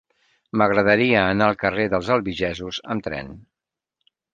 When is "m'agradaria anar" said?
0.61-1.51